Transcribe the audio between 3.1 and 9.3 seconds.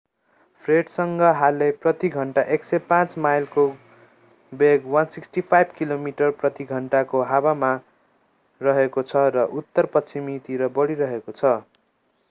माइलको वेग 165 किमी/ घण्टा को हावा रहेको छ